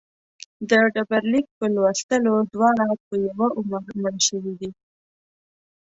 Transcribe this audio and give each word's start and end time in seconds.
د 0.69 0.71
ډبرلیک 0.95 1.47
په 1.57 1.65
لوستلو 1.75 2.33
دواړه 2.53 2.85
په 3.07 3.13
یوه 3.27 3.47
عمر 3.59 3.83
مړه 4.01 4.21
شوي 4.27 4.53
دي. 4.59 4.71